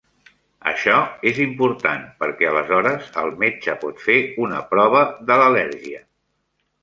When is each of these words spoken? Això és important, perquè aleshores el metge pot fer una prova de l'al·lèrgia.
Això 0.69 0.93
és 1.31 1.41
important, 1.43 2.01
perquè 2.23 2.47
aleshores 2.51 3.11
el 3.23 3.29
metge 3.45 3.75
pot 3.83 4.01
fer 4.07 4.17
una 4.47 4.63
prova 4.73 5.03
de 5.31 5.37
l'al·lèrgia. 5.43 6.01